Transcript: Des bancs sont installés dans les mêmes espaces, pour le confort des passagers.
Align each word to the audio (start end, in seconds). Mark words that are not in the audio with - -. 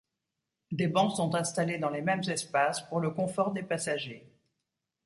Des 0.71 0.87
bancs 0.87 1.15
sont 1.15 1.35
installés 1.35 1.77
dans 1.77 1.91
les 1.91 2.01
mêmes 2.01 2.27
espaces, 2.27 2.81
pour 2.89 3.01
le 3.01 3.11
confort 3.11 3.51
des 3.53 3.61
passagers. 3.61 4.27